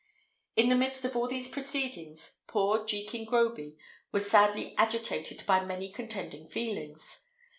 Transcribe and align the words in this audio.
In 0.55 0.69
the 0.69 0.75
midst 0.75 1.05
of 1.05 1.15
all 1.15 1.27
these 1.27 1.47
proceedings, 1.47 2.39
poor 2.47 2.87
Jekin 2.87 3.23
Groby 3.23 3.77
was 4.11 4.27
sadly 4.31 4.75
agitated 4.75 5.45
by 5.45 5.63
many 5.63 5.91
contending 5.91 6.47
feelings. 6.49 7.29